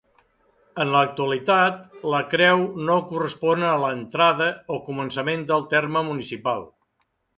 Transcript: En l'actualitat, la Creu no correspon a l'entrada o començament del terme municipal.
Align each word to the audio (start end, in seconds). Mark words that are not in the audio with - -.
En 0.83 0.93
l'actualitat, 0.95 1.75
la 2.13 2.21
Creu 2.31 2.65
no 2.87 2.95
correspon 3.11 3.67
a 3.73 3.77
l'entrada 3.83 4.49
o 4.77 4.79
començament 4.89 5.45
del 5.53 5.69
terme 5.75 6.03
municipal. 6.09 6.67